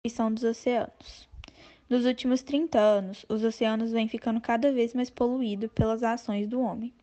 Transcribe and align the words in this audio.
poluição 0.00 0.32
dos 0.32 0.44
oceanos. 0.44 1.28
Nos 1.90 2.06
últimos 2.06 2.40
30 2.42 2.78
anos, 2.78 3.26
os 3.28 3.42
oceanos 3.42 3.90
vêm 3.90 4.06
ficando 4.08 4.40
cada 4.40 4.72
vez 4.72 4.94
mais 4.94 5.10
poluídos 5.10 5.70
pelas 5.74 6.02
ações 6.02 6.46
do 6.46 6.60
homem. 6.60 6.94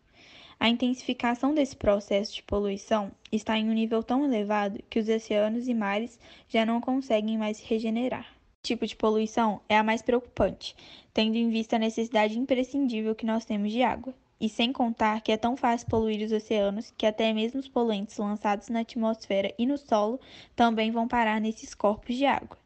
A 0.60 0.70
intensificação 0.70 1.54
desse 1.54 1.76
processo 1.76 2.34
de 2.34 2.42
poluição 2.44 3.12
está 3.32 3.58
em 3.58 3.70
um 3.70 3.74
nível 3.74 4.02
tão 4.02 4.24
elevado 4.24 4.82
que 4.90 4.98
os 4.98 5.10
oceanos 5.10 5.68
e 5.68 5.74
mares 5.74 6.18
já 6.48 6.66
não 6.66 6.80
conseguem 6.80 7.38
mais 7.38 7.58
se 7.58 7.66
regenerar. 7.66 8.34
Tipo 8.64 8.88
de 8.88 8.96
poluição 8.96 9.62
é 9.68 9.78
a 9.78 9.84
mais 9.84 10.02
preocupante, 10.02 10.76
tendo 11.14 11.36
em 11.36 11.50
vista 11.50 11.76
a 11.76 11.80
necessidade 11.80 12.40
imprescindível 12.40 13.14
que 13.14 13.26
nós 13.26 13.46
temos 13.46 13.72
de 13.72 13.84
água. 13.84 14.16
E 14.40 14.48
sem 14.50 14.72
contar 14.72 15.22
que 15.22 15.32
é 15.32 15.38
tão 15.38 15.58
fácil 15.58 15.88
poluir 15.88 16.26
os 16.26 16.32
oceanos 16.32 16.94
que 16.98 17.06
até 17.06 17.34
mesmo 17.34 17.60
os 17.60 17.68
poluentes 17.68 18.18
lançados 18.18 18.70
na 18.70 18.80
atmosfera 18.80 19.54
e 19.60 19.66
no 19.66 19.78
solo 19.78 20.20
também 20.56 20.92
vão 20.92 21.08
parar 21.08 21.40
nesses 21.40 21.76
corpos 21.76 22.16
de 22.16 22.26
água. 22.26 22.65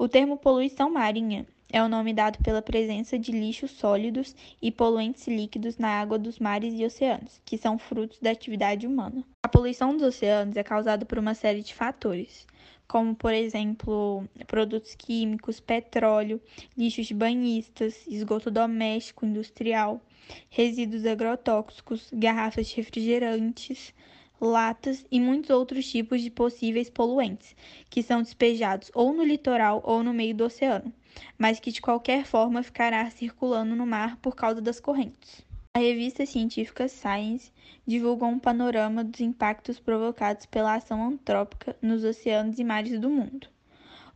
O 0.00 0.08
termo 0.08 0.38
poluição 0.38 0.88
marinha 0.88 1.46
é 1.70 1.82
o 1.82 1.86
nome 1.86 2.14
dado 2.14 2.42
pela 2.42 2.62
presença 2.62 3.18
de 3.18 3.32
lixos 3.32 3.72
sólidos 3.72 4.34
e 4.62 4.72
poluentes 4.72 5.28
líquidos 5.28 5.76
na 5.76 5.88
água 5.88 6.18
dos 6.18 6.38
mares 6.38 6.72
e 6.72 6.86
oceanos, 6.86 7.38
que 7.44 7.58
são 7.58 7.78
frutos 7.78 8.18
da 8.18 8.30
atividade 8.30 8.86
humana. 8.86 9.22
A 9.42 9.48
poluição 9.48 9.94
dos 9.94 10.02
oceanos 10.02 10.56
é 10.56 10.62
causada 10.62 11.04
por 11.04 11.18
uma 11.18 11.34
série 11.34 11.60
de 11.60 11.74
fatores, 11.74 12.46
como, 12.88 13.14
por 13.14 13.34
exemplo, 13.34 14.26
produtos 14.46 14.94
químicos, 14.94 15.60
petróleo, 15.60 16.40
lixos 16.74 17.04
de 17.04 17.12
banhistas, 17.12 18.06
esgoto 18.06 18.50
doméstico, 18.50 19.26
industrial, 19.26 20.00
resíduos 20.48 21.04
agrotóxicos, 21.04 22.08
garrafas 22.10 22.68
de 22.68 22.76
refrigerantes, 22.76 23.92
latas 24.40 25.04
e 25.10 25.20
muitos 25.20 25.50
outros 25.50 25.88
tipos 25.90 26.22
de 26.22 26.30
possíveis 26.30 26.88
poluentes, 26.88 27.54
que 27.90 28.02
são 28.02 28.22
despejados 28.22 28.90
ou 28.94 29.12
no 29.12 29.22
litoral 29.22 29.82
ou 29.84 30.02
no 30.02 30.14
meio 30.14 30.34
do 30.34 30.44
oceano, 30.44 30.92
mas 31.38 31.60
que 31.60 31.70
de 31.70 31.82
qualquer 31.82 32.24
forma 32.24 32.62
ficará 32.62 33.08
circulando 33.10 33.76
no 33.76 33.86
mar 33.86 34.16
por 34.16 34.34
causa 34.34 34.60
das 34.60 34.80
correntes. 34.80 35.44
A 35.72 35.78
revista 35.78 36.26
científica 36.26 36.88
Science 36.88 37.52
divulga 37.86 38.26
um 38.26 38.40
panorama 38.40 39.04
dos 39.04 39.20
impactos 39.20 39.78
provocados 39.78 40.44
pela 40.46 40.74
ação 40.74 41.06
antrópica 41.06 41.76
nos 41.80 42.02
oceanos 42.02 42.58
e 42.58 42.64
mares 42.64 42.98
do 42.98 43.08
mundo. 43.08 43.46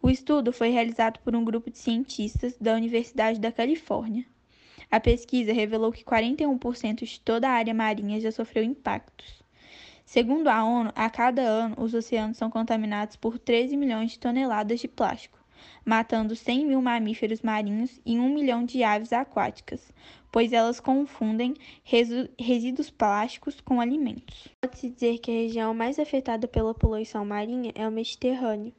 O 0.03 0.11
estudo 0.11 0.53
foi 0.53 0.71
realizado 0.71 1.21
por 1.21 1.37
um 1.37 1.45
grupo 1.45 1.71
de 1.71 1.79
cientistas 1.79 2.57
da 2.61 2.75
Universidade 2.75 3.39
da 3.39 3.53
Califórnia. 3.53 4.27
A 4.91 4.99
pesquisa 4.99 5.53
revelou 5.53 5.93
que 5.93 6.05
41% 6.05 7.05
de 7.05 7.21
toda 7.21 7.49
a 7.49 7.53
área 7.53 7.73
marinha 7.73 8.21
já 8.21 8.33
sofreu 8.33 8.65
impactos. 8.65 9.44
Segundo 10.05 10.49
a 10.49 10.63
ONU, 10.63 10.93
a 10.95 11.09
cada 11.09 11.41
ano 11.41 11.77
os 11.79 11.95
oceanos 11.95 12.37
são 12.37 12.51
contaminados 12.51 13.17
por 13.17 13.39
13 13.39 13.77
milhões 13.77 14.13
de 14.13 14.19
toneladas 14.19 14.79
de 14.79 14.87
plástico, 14.87 15.39
matando 15.85 16.37
100 16.37 16.67
mil 16.67 16.83
mamíferos 16.83 17.41
marinhos 17.41 17.99
e 18.05 18.19
1 18.19 18.35
milhão 18.35 18.65
de 18.65 18.85
aves 18.85 19.13
aquáticas, 19.13 19.93
pois 20.31 20.53
elas 20.53 20.79
confundem 20.79 21.55
resíduos 21.83 22.91
plásticos 22.91 23.61
com 23.61 23.81
alimentos. 23.81 24.49
Pode-se 24.61 24.91
dizer 24.91 25.19
que 25.19 25.31
a 25.31 25.35
região 25.35 25.73
mais 25.73 25.99
afetada 25.99 26.47
pela 26.47 26.75
poluição 26.75 27.25
marinha 27.25 27.73
é 27.75 27.89
o 27.89 27.91
Mediterrâneo. 27.91 28.75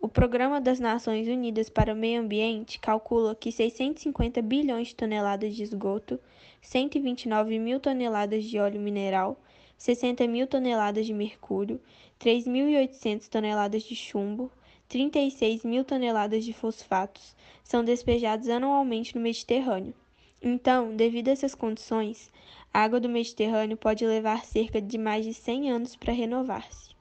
O 0.00 0.08
Programa 0.08 0.60
das 0.60 0.78
Nações 0.78 1.26
Unidas 1.26 1.68
para 1.68 1.92
o 1.92 1.96
Meio 1.96 2.20
Ambiente 2.20 2.78
calcula 2.78 3.34
que 3.34 3.50
650 3.50 4.40
bilhões 4.42 4.88
de 4.88 4.94
toneladas 4.94 5.56
de 5.56 5.62
esgoto, 5.62 6.20
129 6.60 7.58
mil 7.58 7.80
toneladas 7.80 8.44
de 8.44 8.58
óleo 8.58 8.80
mineral, 8.80 9.40
60 9.84 10.26
mil 10.26 10.46
toneladas 10.46 11.04
de 11.04 11.12
mercúrio, 11.12 11.78
3.800 12.18 13.28
toneladas 13.28 13.82
de 13.82 13.94
chumbo, 13.94 14.50
36 14.88 15.62
mil 15.62 15.84
toneladas 15.84 16.42
de 16.42 16.54
fosfatos 16.54 17.36
são 17.62 17.84
despejados 17.84 18.48
anualmente 18.48 19.14
no 19.14 19.20
Mediterrâneo. 19.20 19.92
Então, 20.40 20.96
devido 20.96 21.28
a 21.28 21.32
essas 21.32 21.54
condições, 21.54 22.30
a 22.72 22.80
água 22.80 22.98
do 22.98 23.10
Mediterrâneo 23.10 23.76
pode 23.76 24.06
levar 24.06 24.46
cerca 24.46 24.80
de 24.80 24.96
mais 24.96 25.26
de 25.26 25.34
100 25.34 25.72
anos 25.72 25.96
para 25.96 26.14
renovar-se. 26.14 26.94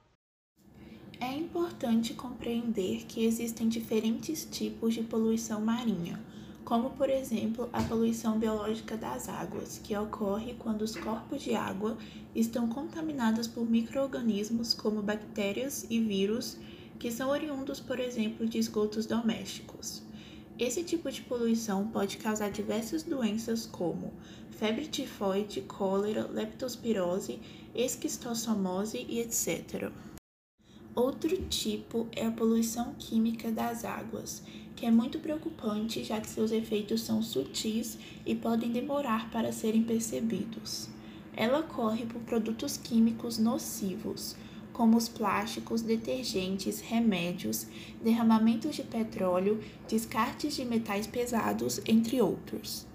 É 1.21 1.33
importante 1.33 2.13
compreender 2.13 3.05
que 3.05 3.23
existem 3.23 3.69
diferentes 3.69 4.45
tipos 4.51 4.93
de 4.93 5.03
poluição 5.03 5.61
marinha 5.61 6.19
como 6.65 6.91
por 6.91 7.09
exemplo 7.09 7.69
a 7.73 7.81
poluição 7.83 8.39
biológica 8.39 8.95
das 8.95 9.27
águas, 9.27 9.79
que 9.83 9.95
ocorre 9.95 10.55
quando 10.57 10.81
os 10.81 10.95
corpos 10.95 11.41
de 11.41 11.55
água 11.55 11.97
estão 12.33 12.67
contaminados 12.69 13.47
por 13.47 13.69
microorganismos 13.69 14.73
como 14.73 15.01
bactérias 15.01 15.85
e 15.89 15.99
vírus, 15.99 16.57
que 16.97 17.11
são 17.11 17.29
oriundos, 17.29 17.79
por 17.79 17.99
exemplo, 17.99 18.47
de 18.47 18.57
esgotos 18.57 19.05
domésticos. 19.05 20.01
Esse 20.57 20.83
tipo 20.83 21.11
de 21.11 21.21
poluição 21.21 21.87
pode 21.87 22.17
causar 22.17 22.51
diversas 22.51 23.03
doenças 23.03 23.65
como 23.65 24.13
febre 24.51 24.85
tifoide, 24.85 25.61
cólera, 25.61 26.27
leptospirose, 26.27 27.39
esquistossomose 27.75 29.05
e 29.09 29.19
etc. 29.19 29.91
Outro 30.95 31.35
tipo 31.49 32.07
é 32.11 32.27
a 32.27 32.31
poluição 32.31 32.93
química 32.99 33.51
das 33.51 33.83
águas, 33.83 34.43
que 34.75 34.85
é 34.85 34.91
muito 34.91 35.17
preocupante, 35.17 36.03
já 36.03 36.21
que 36.21 36.29
seus 36.29 36.51
efeitos 36.51 37.01
são 37.01 37.19
sutis 37.19 37.97
e 38.23 38.35
podem 38.35 38.71
demorar 38.71 39.31
para 39.31 39.51
serem 39.51 39.83
percebidos. 39.83 40.89
Ela 41.35 41.61
ocorre 41.61 42.05
por 42.05 42.21
produtos 42.21 42.77
químicos 42.77 43.39
nocivos, 43.39 44.35
como 44.71 44.95
os 44.95 45.09
plásticos, 45.09 45.81
detergentes, 45.81 46.79
remédios, 46.79 47.65
derramamentos 48.03 48.75
de 48.75 48.83
petróleo, 48.83 49.59
descartes 49.87 50.55
de 50.55 50.63
metais 50.63 51.07
pesados, 51.07 51.81
entre 51.87 52.21
outros. 52.21 52.85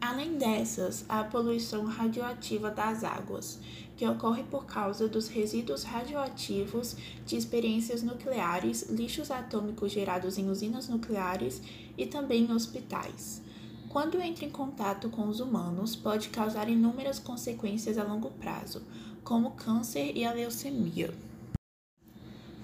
Além 0.00 0.36
dessas, 0.36 1.04
há 1.08 1.20
a 1.20 1.24
poluição 1.24 1.84
radioativa 1.84 2.70
das 2.70 3.02
águas, 3.02 3.58
que 3.96 4.06
ocorre 4.06 4.44
por 4.44 4.66
causa 4.66 5.08
dos 5.08 5.28
resíduos 5.28 5.82
radioativos 5.82 6.96
de 7.24 7.36
experiências 7.36 8.02
nucleares, 8.02 8.90
lixos 8.90 9.30
atômicos 9.30 9.90
gerados 9.90 10.36
em 10.36 10.50
usinas 10.50 10.88
nucleares 10.88 11.62
e 11.96 12.06
também 12.06 12.44
em 12.44 12.52
hospitais. 12.52 13.42
Quando 13.88 14.20
entra 14.20 14.44
em 14.44 14.50
contato 14.50 15.08
com 15.08 15.26
os 15.26 15.40
humanos, 15.40 15.96
pode 15.96 16.28
causar 16.28 16.68
inúmeras 16.68 17.18
consequências 17.18 17.96
a 17.96 18.04
longo 18.04 18.30
prazo, 18.32 18.82
como 19.24 19.52
câncer 19.52 20.12
e 20.14 20.24
a 20.26 20.32
leucemia. 20.32 21.14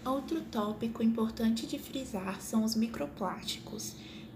Outro 0.04 0.43
tópico 0.43 1.03
importante 1.03 1.66
de 1.66 1.78
frisar 1.78 2.43
são 2.43 2.64
os 2.64 2.75
microplásticos 2.75 3.94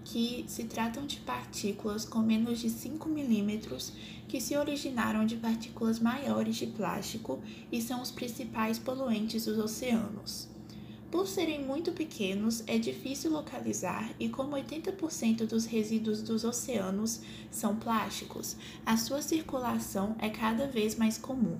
que 0.09 0.45
se 0.47 0.63
tratam 0.63 1.05
de 1.05 1.17
partículas 1.17 2.05
com 2.05 2.19
menos 2.19 2.59
de 2.59 2.69
5 2.69 3.09
milímetros 3.09 3.91
que 4.29 4.39
se 4.39 4.55
originaram 4.55 5.25
de 5.25 5.35
partículas 5.35 5.99
maiores 5.99 6.55
de 6.55 6.67
plástico 6.67 7.41
e 7.69 7.81
são 7.81 8.01
os 8.01 8.09
principais 8.09 8.79
poluentes 8.79 9.45
dos 9.45 9.57
oceanos. 9.57 10.47
Por 11.11 11.27
serem 11.27 11.61
muito 11.61 11.91
pequenos, 11.91 12.63
é 12.67 12.77
difícil 12.77 13.31
localizar 13.31 14.13
e, 14.17 14.29
como 14.29 14.55
80% 14.55 15.45
dos 15.45 15.65
resíduos 15.65 16.21
dos 16.21 16.45
oceanos 16.45 17.21
são 17.51 17.75
plásticos, 17.75 18.55
a 18.85 18.95
sua 18.95 19.21
circulação 19.21 20.15
é 20.19 20.29
cada 20.29 20.67
vez 20.67 20.95
mais 20.95 21.17
comum 21.17 21.57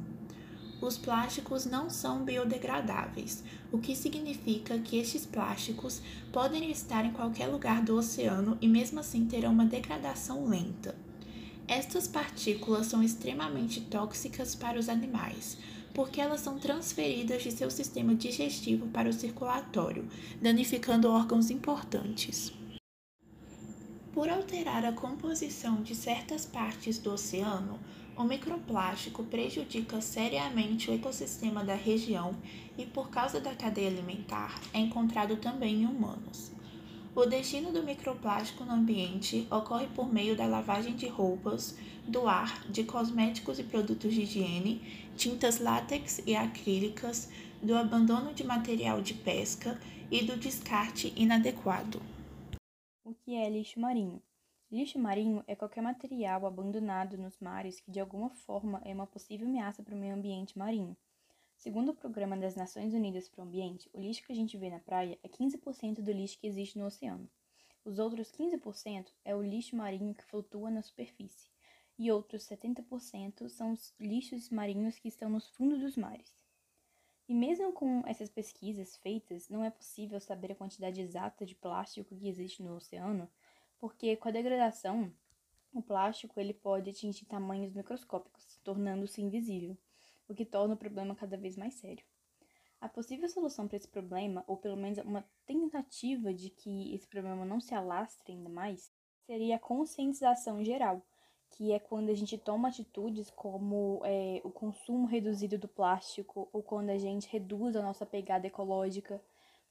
os 0.81 0.97
plásticos 0.97 1.65
não 1.65 1.89
são 1.89 2.23
biodegradáveis, 2.23 3.43
o 3.71 3.79
que 3.79 3.95
significa 3.95 4.77
que 4.79 4.97
estes 4.97 5.25
plásticos 5.25 6.01
podem 6.31 6.69
estar 6.71 7.03
em 7.05 7.11
qualquer 7.11 7.47
lugar 7.47 7.81
do 7.81 7.95
oceano 7.95 8.57
e 8.61 8.67
mesmo 8.67 8.99
assim 8.99 9.25
terão 9.25 9.51
uma 9.51 9.65
degradação 9.65 10.47
lenta. 10.47 10.95
Estas 11.67 12.07
partículas 12.07 12.87
são 12.87 13.03
extremamente 13.03 13.81
tóxicas 13.81 14.55
para 14.55 14.79
os 14.79 14.87
animais, 14.87 15.57
porque 15.93 16.21
elas 16.21 16.41
são 16.41 16.57
transferidas 16.59 17.43
de 17.43 17.51
seu 17.51 17.69
sistema 17.69 18.15
digestivo 18.15 18.87
para 18.87 19.09
o 19.09 19.13
circulatório, 19.13 20.07
danificando 20.41 21.09
órgãos 21.09 21.49
importantes. 21.49 22.53
Por 24.13 24.29
alterar 24.29 24.85
a 24.85 24.93
composição 24.93 25.81
de 25.81 25.93
certas 25.93 26.45
partes 26.45 26.97
do 26.97 27.11
oceano, 27.11 27.79
o 28.17 28.23
microplástico 28.23 29.23
prejudica 29.23 30.01
seriamente 30.01 30.89
o 30.89 30.93
ecossistema 30.93 31.63
da 31.63 31.75
região 31.75 32.35
e, 32.75 32.83
por 32.83 33.11
causa 33.11 33.39
da 33.39 33.53
cadeia 33.53 33.89
alimentar, 33.89 34.59
é 34.73 34.79
encontrado 34.79 35.37
também 35.37 35.83
em 35.83 35.85
humanos. 35.85 36.51
O 37.15 37.25
destino 37.25 37.71
do 37.71 37.83
microplástico 37.83 38.63
no 38.63 38.73
ambiente 38.73 39.47
ocorre 39.51 39.87
por 39.87 40.11
meio 40.11 40.35
da 40.35 40.45
lavagem 40.45 40.95
de 40.95 41.07
roupas, 41.07 41.77
do 42.07 42.27
ar, 42.27 42.67
de 42.69 42.83
cosméticos 42.83 43.59
e 43.59 43.63
produtos 43.63 44.13
de 44.13 44.21
higiene, 44.21 44.81
tintas 45.15 45.59
látex 45.59 46.19
e 46.25 46.35
acrílicas, 46.35 47.29
do 47.61 47.75
abandono 47.75 48.33
de 48.33 48.43
material 48.43 49.01
de 49.01 49.13
pesca 49.13 49.79
e 50.11 50.23
do 50.23 50.37
descarte 50.37 51.13
inadequado. 51.15 52.01
O 53.03 53.13
que 53.13 53.35
é 53.35 53.49
lixo 53.49 53.79
marinho? 53.79 54.21
Lixo 54.69 54.99
marinho 54.99 55.41
é 55.47 55.55
qualquer 55.55 55.81
material 55.81 56.45
abandonado 56.45 57.17
nos 57.17 57.39
mares 57.39 57.79
que 57.79 57.89
de 57.89 58.01
alguma 58.01 58.29
forma 58.29 58.81
é 58.83 58.93
uma 58.93 59.07
possível 59.07 59.47
ameaça 59.47 59.81
para 59.81 59.95
o 59.95 59.97
meio 59.97 60.13
ambiente 60.13 60.57
marinho. 60.57 60.97
Segundo 61.55 61.89
o 61.91 61.95
Programa 61.95 62.35
das 62.35 62.53
Nações 62.53 62.93
Unidas 62.93 63.29
para 63.29 63.41
o 63.41 63.47
Ambiente, 63.47 63.89
o 63.93 64.01
lixo 64.01 64.23
que 64.25 64.31
a 64.33 64.35
gente 64.35 64.57
vê 64.57 64.69
na 64.69 64.79
praia 64.79 65.17
é 65.23 65.29
15% 65.29 66.01
do 66.01 66.11
lixo 66.11 66.37
que 66.37 66.47
existe 66.47 66.77
no 66.77 66.85
oceano. 66.85 67.29
Os 67.85 67.97
outros 67.97 68.29
15% 68.29 69.07
é 69.23 69.33
o 69.33 69.41
lixo 69.41 69.73
marinho 69.73 70.13
que 70.13 70.25
flutua 70.25 70.69
na 70.69 70.81
superfície, 70.81 71.49
e 71.97 72.11
outros 72.11 72.43
70% 72.43 73.47
são 73.47 73.71
os 73.71 73.93
lixos 73.97 74.49
marinhos 74.49 74.99
que 74.99 75.07
estão 75.07 75.29
nos 75.29 75.47
fundos 75.47 75.79
dos 75.79 75.95
mares. 75.95 76.35
E 77.25 77.33
mesmo 77.33 77.71
com 77.71 78.03
essas 78.05 78.29
pesquisas 78.29 78.97
feitas, 78.97 79.47
não 79.47 79.63
é 79.63 79.69
possível 79.69 80.19
saber 80.19 80.51
a 80.51 80.55
quantidade 80.55 80.99
exata 80.99 81.45
de 81.45 81.55
plástico 81.55 82.17
que 82.17 82.27
existe 82.27 82.61
no 82.61 82.75
oceano, 82.75 83.29
porque 83.79 84.15
com 84.15 84.27
a 84.27 84.31
degradação, 84.31 85.11
o 85.73 85.81
plástico 85.81 86.39
ele 86.39 86.53
pode 86.53 86.89
atingir 86.89 87.25
tamanhos 87.25 87.73
microscópicos, 87.73 88.59
tornando-se 88.63 89.21
invisível 89.21 89.77
o 90.27 90.33
que 90.33 90.45
torna 90.45 90.73
o 90.73 90.77
problema 90.77 91.15
cada 91.15 91.37
vez 91.37 91.55
mais 91.55 91.75
sério. 91.75 92.03
A 92.79 92.87
possível 92.87 93.27
solução 93.27 93.67
para 93.67 93.77
esse 93.77 93.87
problema, 93.87 94.43
ou 94.47 94.57
pelo 94.57 94.77
menos 94.77 94.99
uma 94.99 95.25
tentativa 95.45 96.33
de 96.33 96.49
que 96.49 96.93
esse 96.93 97.07
problema 97.07 97.43
não 97.43 97.59
se 97.59 97.73
alastre 97.73 98.33
ainda 98.33 98.49
mais, 98.49 98.91
seria 99.25 99.55
a 99.55 99.59
conscientização 99.59 100.63
geral, 100.63 101.01
que 101.49 101.71
é 101.71 101.79
quando 101.79 102.09
a 102.09 102.13
gente 102.13 102.37
toma 102.37 102.67
atitudes 102.67 103.31
como 103.31 104.01
é, 104.03 104.41
o 104.43 104.51
consumo 104.51 105.07
reduzido 105.07 105.57
do 105.57 105.67
plástico, 105.67 106.47
ou 106.53 106.61
quando 106.61 106.89
a 106.89 106.97
gente 106.97 107.27
reduz 107.29 107.75
a 107.75 107.81
nossa 107.81 108.05
pegada 108.05 108.45
ecológica, 108.45 109.21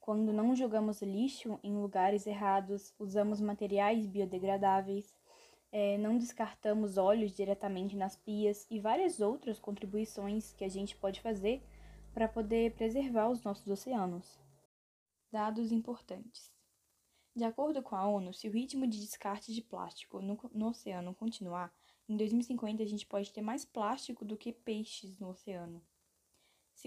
quando 0.07 0.31
não 0.31 0.55
jogamos 0.55 1.01
lixo 1.01 1.59
em 1.61 1.75
lugares 1.81 2.25
errados, 2.25 2.93
usamos 2.97 3.41
materiais 3.41 4.07
biodegradáveis, 4.07 5.13
é, 5.69 5.97
não 5.97 6.17
descartamos 6.17 6.97
óleos 6.97 7.33
diretamente 7.33 7.93
nas 7.93 8.15
pias 8.15 8.65
e 8.71 8.79
várias 8.79 9.19
outras 9.19 9.59
contribuições 9.59 10.53
que 10.53 10.63
a 10.63 10.69
gente 10.69 10.95
pode 10.95 11.19
fazer 11.19 11.61
para 12.13 12.25
poder 12.25 12.71
preservar 12.75 13.27
os 13.27 13.43
nossos 13.43 13.67
oceanos. 13.67 14.39
Dados 15.29 15.73
importantes. 15.73 16.53
De 17.35 17.43
acordo 17.43 17.83
com 17.83 17.97
a 17.97 18.07
ONU, 18.07 18.33
se 18.33 18.47
o 18.47 18.51
ritmo 18.51 18.87
de 18.87 19.01
descarte 19.01 19.53
de 19.53 19.61
plástico 19.61 20.21
no, 20.21 20.39
no 20.53 20.69
oceano 20.69 21.13
continuar, 21.13 21.69
em 22.07 22.15
2050 22.15 22.81
a 22.81 22.85
gente 22.85 23.05
pode 23.05 23.33
ter 23.33 23.41
mais 23.41 23.65
plástico 23.65 24.23
do 24.23 24.37
que 24.37 24.53
peixes 24.53 25.19
no 25.19 25.31
oceano. 25.31 25.83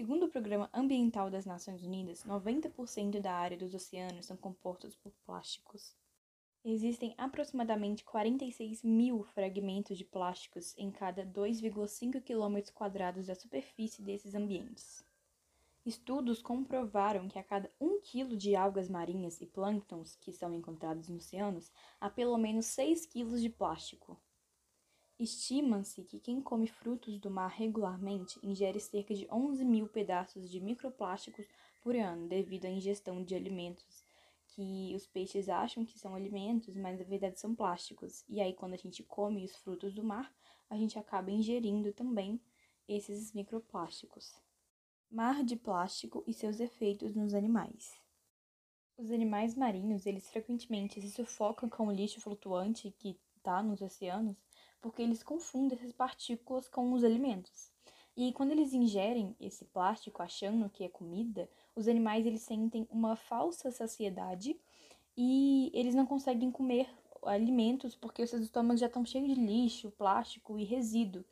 Segundo 0.01 0.25
o 0.25 0.29
Programa 0.29 0.67
Ambiental 0.73 1.29
das 1.29 1.45
Nações 1.45 1.83
Unidas, 1.83 2.23
90% 2.23 3.19
da 3.21 3.33
área 3.33 3.55
dos 3.55 3.75
oceanos 3.75 4.25
são 4.25 4.35
compostos 4.35 4.95
por 4.95 5.11
plásticos. 5.27 5.95
Existem 6.65 7.13
aproximadamente 7.19 8.03
46 8.03 8.81
mil 8.81 9.21
fragmentos 9.21 9.99
de 9.99 10.03
plásticos 10.03 10.73
em 10.75 10.89
cada 10.89 11.23
2,5 11.23 12.19
km 12.19 13.23
da 13.27 13.35
superfície 13.35 14.01
desses 14.01 14.33
ambientes. 14.33 15.05
Estudos 15.85 16.41
comprovaram 16.41 17.27
que 17.27 17.37
a 17.37 17.43
cada 17.43 17.71
1 17.79 18.01
kg 18.01 18.35
de 18.35 18.55
algas 18.55 18.89
marinhas 18.89 19.39
e 19.39 19.45
plânctons 19.45 20.15
que 20.15 20.33
são 20.33 20.51
encontrados 20.51 21.09
nos 21.09 21.25
oceanos, 21.27 21.71
há 21.99 22.09
pelo 22.09 22.39
menos 22.39 22.65
6 22.65 23.05
kg 23.05 23.39
de 23.39 23.49
plástico. 23.51 24.19
Estima-se 25.21 26.01
que 26.01 26.19
quem 26.19 26.41
come 26.41 26.65
frutos 26.65 27.19
do 27.19 27.29
mar 27.29 27.51
regularmente 27.51 28.39
ingere 28.41 28.79
cerca 28.79 29.13
de 29.13 29.27
11 29.31 29.63
mil 29.63 29.87
pedaços 29.87 30.49
de 30.49 30.59
microplásticos 30.59 31.45
por 31.83 31.95
ano 31.95 32.27
devido 32.27 32.65
à 32.65 32.69
ingestão 32.71 33.23
de 33.23 33.35
alimentos 33.35 34.03
que 34.47 34.95
os 34.95 35.05
peixes 35.05 35.47
acham 35.47 35.85
que 35.85 35.99
são 35.99 36.15
alimentos, 36.15 36.75
mas 36.75 36.97
na 36.97 37.05
verdade 37.05 37.39
são 37.39 37.53
plásticos. 37.53 38.25
E 38.27 38.41
aí, 38.41 38.51
quando 38.55 38.73
a 38.73 38.77
gente 38.77 39.03
come 39.03 39.45
os 39.45 39.55
frutos 39.57 39.93
do 39.93 40.03
mar, 40.03 40.33
a 40.67 40.75
gente 40.75 40.97
acaba 40.97 41.29
ingerindo 41.29 41.93
também 41.93 42.41
esses 42.87 43.31
microplásticos. 43.31 44.33
Mar 45.07 45.43
de 45.43 45.55
plástico 45.55 46.23
e 46.25 46.33
seus 46.33 46.59
efeitos 46.59 47.13
nos 47.13 47.35
animais. 47.35 48.01
Os 48.97 49.11
animais 49.11 49.53
marinhos, 49.53 50.07
eles 50.07 50.27
frequentemente 50.31 50.99
se 50.99 51.11
sufocam 51.11 51.69
com 51.69 51.89
o 51.89 51.91
lixo 51.91 52.19
flutuante 52.19 52.91
que 52.97 53.19
está 53.41 53.61
nos 53.61 53.81
oceanos, 53.81 54.37
porque 54.79 55.01
eles 55.01 55.21
confundem 55.21 55.77
essas 55.77 55.91
partículas 55.91 56.69
com 56.69 56.93
os 56.93 57.03
alimentos. 57.03 57.71
E 58.15 58.31
quando 58.33 58.51
eles 58.51 58.73
ingerem 58.73 59.35
esse 59.39 59.65
plástico 59.65 60.21
achando 60.21 60.69
que 60.69 60.83
é 60.83 60.89
comida, 60.89 61.49
os 61.75 61.87
animais 61.87 62.25
eles 62.25 62.41
sentem 62.41 62.87
uma 62.89 63.15
falsa 63.15 63.71
saciedade 63.71 64.59
e 65.17 65.71
eles 65.73 65.95
não 65.95 66.05
conseguem 66.05 66.51
comer 66.51 66.89
alimentos 67.23 67.95
porque 67.95 68.25
seus 68.25 68.43
estômagos 68.43 68.79
já 68.79 68.87
estão 68.87 69.05
cheios 69.05 69.27
de 69.27 69.35
lixo, 69.35 69.91
plástico 69.91 70.57
e 70.57 70.63
resíduo. 70.63 71.23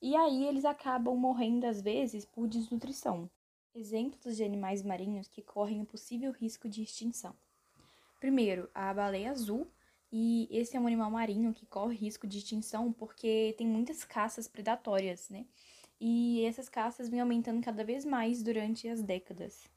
E 0.00 0.14
aí 0.16 0.46
eles 0.46 0.64
acabam 0.64 1.16
morrendo 1.16 1.66
às 1.66 1.80
vezes 1.80 2.24
por 2.24 2.46
desnutrição. 2.46 3.28
Exemplos 3.74 4.36
de 4.36 4.44
animais 4.44 4.82
marinhos 4.82 5.28
que 5.28 5.42
correm 5.42 5.82
o 5.82 5.86
possível 5.86 6.30
risco 6.30 6.68
de 6.68 6.82
extinção. 6.82 7.34
Primeiro, 8.20 8.70
a 8.72 8.94
baleia 8.94 9.30
azul, 9.30 9.66
e 10.16 10.46
esse 10.50 10.76
é 10.76 10.80
um 10.80 10.86
animal 10.86 11.10
marinho 11.10 11.52
que 11.52 11.66
corre 11.66 11.96
risco 11.96 12.26
de 12.26 12.38
extinção 12.38 12.92
porque 12.92 13.54
tem 13.58 13.66
muitas 13.66 14.04
caças 14.04 14.46
predatórias, 14.46 15.28
né? 15.28 15.44
e 16.06 16.44
essas 16.44 16.68
caças 16.68 17.08
vêm 17.08 17.20
aumentando 17.20 17.62
cada 17.62 17.84
vez 17.84 18.04
mais 18.04 18.42
durante 18.42 18.86
as 18.88 19.02
décadas. 19.02 19.70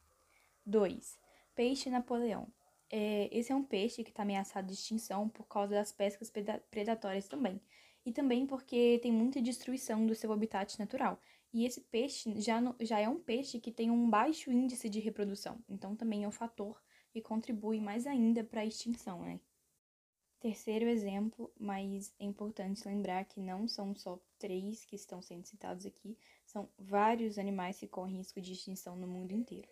2. 0.65 1.17
Peixe 1.55 1.89
Napoleão. 1.89 2.47
É, 2.89 3.29
esse 3.31 3.51
é 3.51 3.55
um 3.55 3.63
peixe 3.63 4.03
que 4.03 4.09
está 4.09 4.23
ameaçado 4.23 4.67
de 4.67 4.73
extinção 4.73 5.27
por 5.29 5.47
causa 5.47 5.75
das 5.75 5.91
pescas 5.91 6.31
predatórias 6.69 7.27
também, 7.27 7.61
e 8.05 8.11
também 8.11 8.45
porque 8.45 8.99
tem 9.01 9.11
muita 9.11 9.41
destruição 9.41 10.05
do 10.05 10.15
seu 10.15 10.31
habitat 10.31 10.77
natural. 10.79 11.19
E 11.53 11.65
esse 11.65 11.81
peixe 11.81 12.39
já, 12.41 12.59
no, 12.59 12.75
já 12.81 12.99
é 12.99 13.07
um 13.07 13.19
peixe 13.19 13.59
que 13.59 13.71
tem 13.71 13.89
um 13.89 14.09
baixo 14.09 14.51
índice 14.51 14.89
de 14.89 14.99
reprodução, 14.99 15.59
então 15.69 15.95
também 15.95 16.23
é 16.23 16.27
um 16.27 16.31
fator 16.31 16.81
que 17.09 17.21
contribui 17.21 17.79
mais 17.79 18.05
ainda 18.05 18.43
para 18.43 18.61
a 18.61 18.65
extinção, 18.65 19.21
né? 19.21 19.39
Terceiro 20.39 20.85
exemplo, 20.85 21.51
mas 21.59 22.13
é 22.19 22.25
importante 22.25 22.87
lembrar 22.87 23.25
que 23.25 23.39
não 23.39 23.67
são 23.67 23.95
só 23.95 24.19
três 24.37 24.85
que 24.85 24.95
estão 24.95 25.19
sendo 25.19 25.45
citados 25.45 25.85
aqui, 25.85 26.15
são 26.45 26.69
vários 26.77 27.39
animais 27.39 27.79
que 27.79 27.87
correm 27.87 28.17
risco 28.17 28.39
de 28.39 28.53
extinção 28.53 28.95
no 28.95 29.07
mundo 29.07 29.31
inteiro. 29.31 29.67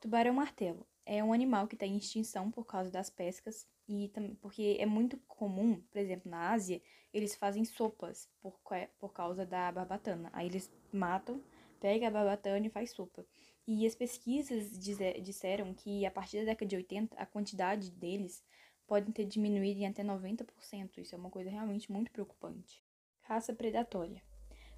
Tubarão-martelo 0.00 0.86
é 1.06 1.24
um 1.24 1.32
animal 1.32 1.66
que 1.66 1.74
está 1.74 1.86
em 1.86 1.96
extinção 1.96 2.50
por 2.50 2.64
causa 2.64 2.90
das 2.90 3.08
pescas 3.08 3.66
e 3.88 4.12
porque 4.40 4.76
é 4.78 4.86
muito 4.86 5.16
comum, 5.26 5.82
por 5.90 5.98
exemplo, 5.98 6.30
na 6.30 6.50
Ásia, 6.50 6.80
eles 7.12 7.34
fazem 7.34 7.64
sopas 7.64 8.28
por, 8.40 8.60
por 8.98 9.12
causa 9.12 9.44
da 9.44 9.72
barbatana. 9.72 10.30
Aí 10.32 10.46
eles 10.46 10.70
matam, 10.92 11.42
pega 11.80 12.06
a 12.06 12.10
barbatana 12.10 12.66
e 12.66 12.70
faz 12.70 12.92
sopa. 12.92 13.26
E 13.66 13.86
as 13.86 13.94
pesquisas 13.94 14.78
disseram 14.78 15.74
que 15.74 16.06
a 16.06 16.10
partir 16.10 16.38
da 16.38 16.44
década 16.44 16.68
de 16.68 16.76
80, 16.76 17.16
a 17.16 17.26
quantidade 17.26 17.90
deles 17.90 18.44
podem 18.90 19.12
ter 19.12 19.24
diminuído 19.24 19.78
em 19.78 19.86
até 19.86 20.02
90%. 20.02 20.98
Isso 20.98 21.14
é 21.14 21.18
uma 21.18 21.30
coisa 21.30 21.48
realmente 21.48 21.92
muito 21.92 22.10
preocupante. 22.10 22.82
Caça 23.22 23.54
predatória. 23.54 24.20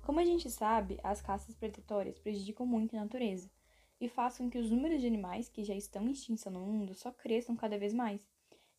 Como 0.02 0.20
a 0.20 0.24
gente 0.24 0.50
sabe, 0.50 1.00
as 1.02 1.22
caças 1.22 1.54
predatórias 1.54 2.18
prejudicam 2.18 2.66
muito 2.66 2.94
a 2.94 3.00
natureza 3.00 3.50
e 3.98 4.10
fazem 4.10 4.50
que 4.50 4.58
os 4.58 4.70
números 4.70 5.00
de 5.00 5.06
animais 5.06 5.48
que 5.48 5.64
já 5.64 5.74
estão 5.74 6.06
em 6.06 6.12
extinção 6.12 6.52
no 6.52 6.60
mundo 6.60 6.92
só 6.92 7.10
cresçam 7.10 7.56
cada 7.56 7.78
vez 7.78 7.94
mais. 7.94 8.22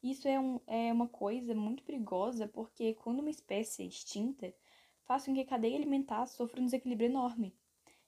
Isso 0.04 0.28
é, 0.28 0.40
um, 0.40 0.60
é 0.68 0.94
uma 0.94 1.08
coisa 1.08 1.56
muito 1.56 1.82
perigosa 1.82 2.48
porque 2.48 2.94
quando 2.94 3.22
uma 3.22 3.32
espécie 3.32 3.82
é 3.82 3.88
extinta, 3.88 4.54
faz 5.02 5.26
com 5.26 5.34
que 5.34 5.42
a 5.42 5.48
cadeia 5.48 5.76
alimentar 5.76 6.28
sofra 6.28 6.62
um 6.62 6.66
desequilíbrio 6.66 7.10
enorme. 7.10 7.56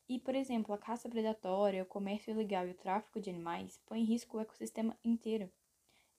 E, 0.07 0.19
por 0.19 0.35
exemplo, 0.35 0.75
a 0.75 0.77
caça 0.77 1.09
predatória, 1.09 1.81
o 1.81 1.87
comércio 1.87 2.29
ilegal 2.29 2.67
e 2.67 2.71
o 2.71 2.75
tráfico 2.75 3.19
de 3.19 3.31
animais 3.31 3.81
põem 3.83 4.03
em 4.03 4.05
risco 4.05 4.37
o 4.37 4.41
ecossistema 4.41 4.95
inteiro. 5.03 5.49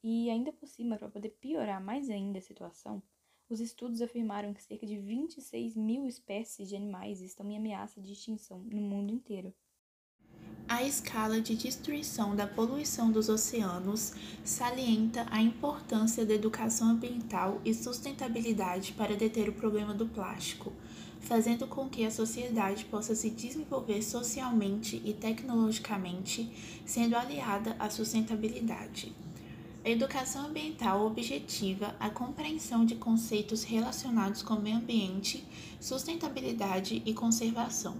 E 0.09 0.31
ainda 0.31 0.53
por 0.53 0.69
cima, 0.69 0.97
para 0.97 1.09
poder 1.09 1.31
piorar 1.31 1.83
mais 1.83 2.09
ainda 2.09 2.39
a 2.39 2.41
situação, 2.41 3.03
os 3.51 3.59
estudos 3.59 4.01
afirmaram 4.01 4.55
que 4.55 4.63
cerca 4.63 4.87
de 4.87 4.97
26 4.97 5.75
mil 5.77 6.07
espécies 6.07 6.69
de 6.69 6.77
animais 6.77 7.21
estão 7.21 7.51
em 7.51 7.57
ameaça 7.57 8.01
de 8.01 8.13
extinção 8.13 8.61
no 8.71 8.81
mundo 8.81 9.13
inteiro. 9.13 9.53
A 10.69 10.85
escala 10.85 11.41
de 11.41 11.57
destruição 11.57 12.37
da 12.37 12.47
poluição 12.47 13.11
dos 13.11 13.29
oceanos 13.29 14.15
salienta 14.45 15.27
a 15.29 15.43
importância 15.43 16.25
da 16.25 16.35
educação 16.35 16.91
ambiental 16.91 17.61
e 17.65 17.75
sustentabilidade 17.75 18.93
para 18.93 19.17
deter 19.17 19.49
o 19.49 19.55
problema 19.55 19.93
do 19.93 20.07
plástico, 20.07 20.73
fazendo 21.19 21.67
com 21.67 21.89
que 21.89 22.05
a 22.05 22.13
sociedade 22.13 22.85
possa 22.85 23.17
se 23.17 23.29
desenvolver 23.29 24.01
socialmente 24.03 25.03
e 25.05 25.13
tecnologicamente, 25.13 26.49
sendo 26.87 27.17
aliada 27.17 27.75
à 27.81 27.91
sustentabilidade. 27.91 29.26
A 29.87 29.89
educação 29.89 30.47
ambiental 30.47 31.07
objetiva 31.07 31.95
a 32.01 32.11
compreensão 32.11 32.85
de 32.85 32.97
conceitos 32.97 33.63
relacionados 33.63 34.43
com 34.43 34.55
o 34.55 34.61
meio 34.61 34.79
ambiente, 34.79 35.47
sustentabilidade 35.81 37.05
e 37.07 37.15
conservação. 37.15 37.95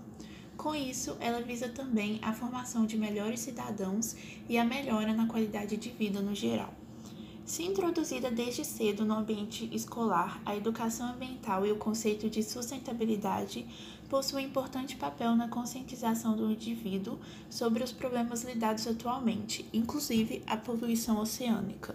Com 0.57 0.75
isso, 0.75 1.17
ela 1.21 1.41
visa 1.41 1.69
também 1.69 2.19
a 2.23 2.33
formação 2.33 2.87
de 2.87 2.99
melhores 2.99 3.39
cidadãos 3.39 4.17
e 4.49 4.59
a 4.59 4.65
melhora 4.65 5.13
na 5.13 5.29
qualidade 5.29 5.77
de 5.77 5.91
vida 5.91 6.21
no 6.21 6.35
geral. 6.35 6.75
Se 7.45 7.63
introduzida 7.63 8.33
desde 8.33 8.65
cedo 8.65 9.05
no 9.05 9.15
ambiente 9.15 9.71
escolar, 9.73 10.43
a 10.45 10.57
educação 10.57 11.13
ambiental 11.13 11.65
e 11.65 11.71
o 11.71 11.77
conceito 11.77 12.29
de 12.29 12.43
sustentabilidade 12.43 13.65
possuem 14.07 14.47
importante 14.47 14.97
papel 14.97 15.37
na 15.37 15.49
conscientização 15.49 16.37
do 16.37 16.51
indivíduo 16.51 17.19
sobre 17.51 17.83
os 17.83 17.93
problemas 17.93 18.43
lidados 18.43 18.87
atualmente, 18.87 19.69
inclusive 19.73 20.43
a 20.47 20.57
poluição 20.57 21.19
oceânica. 21.19 21.95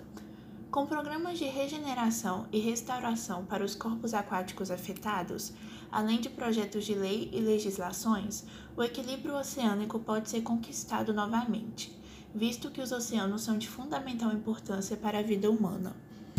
Com 0.70 0.86
programas 0.86 1.38
de 1.38 1.46
regeneração 1.46 2.46
e 2.52 2.60
restauração 2.60 3.44
para 3.46 3.64
os 3.64 3.76
corpos 3.76 4.14
aquáticos 4.14 4.72
afetados, 4.72 5.54
além 5.92 6.22
de 6.22 6.30
projetos 6.30 6.86
de 6.86 6.94
lei 6.94 7.30
e 7.34 7.42
legislações, 7.42 8.46
o 8.78 8.84
equilíbrio 8.84 9.36
oceânico 9.36 10.00
pode 10.00 10.30
ser 10.30 10.42
conquistado 10.42 11.14
novamente 11.14 12.02
visto 12.34 12.72
que 12.72 12.82
os 12.82 12.92
oceanos 12.92 13.42
são 13.42 13.58
de 13.58 13.68
fundamental 13.68 14.32
importância 14.32 14.96
para 14.96 15.20
a 15.20 15.24
vida 15.24 15.50
humana. 15.50 15.96